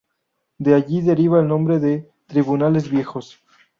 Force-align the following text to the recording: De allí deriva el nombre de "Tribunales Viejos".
De 0.59 0.73
allí 0.73 1.03
deriva 1.03 1.41
el 1.41 1.47
nombre 1.47 1.77
de 1.79 2.09
"Tribunales 2.25 2.89
Viejos". 2.89 3.39